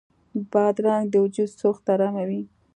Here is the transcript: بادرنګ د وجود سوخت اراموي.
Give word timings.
بادرنګ 0.51 1.05
د 1.11 1.15
وجود 1.23 1.49
سوخت 1.61 1.83
اراموي. 1.93 2.43